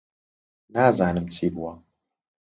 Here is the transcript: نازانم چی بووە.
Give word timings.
نازانم 0.75 1.25
چی 1.33 1.47
بووە. 1.53 1.73